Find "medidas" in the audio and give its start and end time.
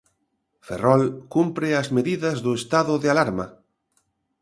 1.97-2.37